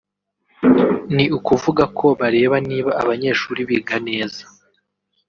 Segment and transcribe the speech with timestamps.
[1.15, 4.43] ni ukuvuga ko bareba niba abanyeshuri biga neza